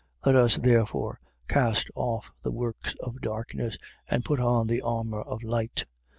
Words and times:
Let 0.25 0.35
us, 0.35 0.55
therefore 0.57 1.19
cast 1.47 1.91
off 1.93 2.31
the 2.41 2.49
works 2.51 2.95
of 3.03 3.21
darkness 3.21 3.77
and 4.09 4.25
put 4.25 4.39
on 4.39 4.65
the 4.65 4.81
armour 4.81 5.21
of 5.21 5.43
light. 5.43 5.85